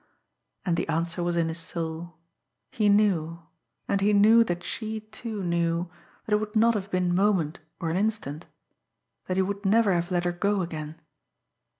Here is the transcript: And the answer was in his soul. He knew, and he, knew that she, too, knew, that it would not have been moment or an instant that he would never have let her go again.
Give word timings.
And 0.65 0.77
the 0.77 0.87
answer 0.87 1.21
was 1.21 1.35
in 1.37 1.47
his 1.49 1.59
soul. 1.59 2.17
He 2.71 2.89
knew, 2.89 3.43
and 3.87 4.01
he, 4.01 4.13
knew 4.13 4.43
that 4.45 4.63
she, 4.63 5.01
too, 5.01 5.43
knew, 5.43 5.91
that 6.25 6.33
it 6.33 6.39
would 6.39 6.55
not 6.55 6.73
have 6.73 6.89
been 6.89 7.13
moment 7.13 7.59
or 7.79 7.91
an 7.91 7.97
instant 7.97 8.47
that 9.27 9.37
he 9.37 9.43
would 9.43 9.63
never 9.63 9.93
have 9.93 10.09
let 10.09 10.23
her 10.23 10.31
go 10.31 10.61
again. 10.63 10.99